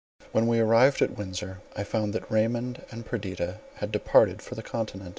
When 0.31 0.47
we 0.47 0.57
arrived 0.59 1.03
at 1.03 1.15
Windsor, 1.15 1.61
I 1.75 1.83
found 1.83 2.13
that 2.13 2.31
Raymond 2.31 2.83
and 2.89 3.05
Perdita 3.05 3.59
had 3.75 3.91
departed 3.91 4.41
for 4.41 4.55
the 4.55 4.63
continent. 4.63 5.09